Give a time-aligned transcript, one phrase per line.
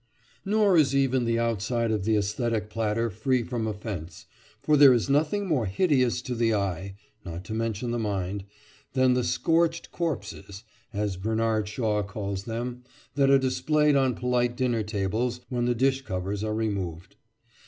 [0.43, 4.25] Nor is even the outside of the æsthetic platter free from offence,
[4.59, 8.45] for there is nothing more hideous to the eye (not to mention the mind)
[8.93, 12.83] than the "scorched corpses," as Bernard Shaw calls them,
[13.13, 17.15] that are displayed on polite dinner tables when the dish covers are removed.